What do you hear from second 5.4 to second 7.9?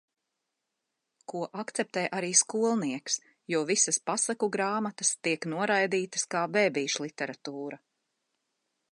noraidītas kā bebīšliteratūra.